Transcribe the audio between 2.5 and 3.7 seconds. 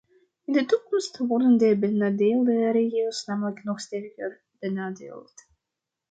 regio's namelijk